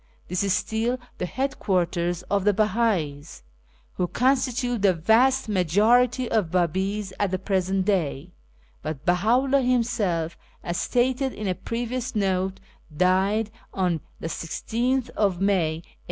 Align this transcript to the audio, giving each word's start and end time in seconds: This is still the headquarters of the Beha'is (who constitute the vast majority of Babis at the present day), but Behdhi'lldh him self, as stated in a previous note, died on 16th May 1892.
This 0.29 0.43
is 0.43 0.51
still 0.53 0.97
the 1.19 1.27
headquarters 1.27 2.23
of 2.23 2.43
the 2.43 2.55
Beha'is 2.55 3.43
(who 3.97 4.07
constitute 4.07 4.81
the 4.81 4.95
vast 4.95 5.47
majority 5.47 6.27
of 6.31 6.49
Babis 6.49 7.13
at 7.19 7.29
the 7.29 7.37
present 7.37 7.85
day), 7.85 8.31
but 8.81 9.05
Behdhi'lldh 9.05 9.63
him 9.63 9.83
self, 9.83 10.35
as 10.63 10.77
stated 10.77 11.33
in 11.35 11.47
a 11.47 11.53
previous 11.53 12.15
note, 12.15 12.59
died 12.97 13.51
on 13.75 14.01
16th 14.19 15.11
May 15.39 15.83
1892. 15.85 15.93